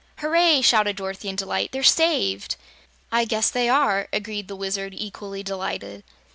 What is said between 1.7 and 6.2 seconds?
"they're saved!" "I guess they are," agreed the Wizard, equally delighted.